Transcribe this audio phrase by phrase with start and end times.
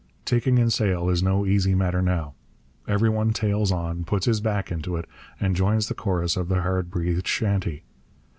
[0.25, 2.33] Taking in sail is no easy matter now.
[2.87, 5.05] Every one tails on, puts his back into it,
[5.39, 7.83] and joins the chorus of the hard breathed chanty.